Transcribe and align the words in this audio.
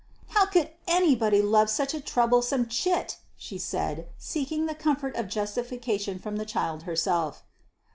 "How 0.29 0.47
could 0.47 0.71
anybody 0.87 1.43
love 1.43 1.69
such 1.69 1.93
a 1.93 2.01
troublesome 2.01 2.67
chit?" 2.69 3.17
she 3.37 3.59
said, 3.59 4.09
seeking 4.17 4.65
the 4.65 4.73
comfort 4.73 5.15
of 5.15 5.27
justification 5.27 6.17
from 6.17 6.37
the 6.37 6.45
child 6.47 6.81
herself. 6.89 7.43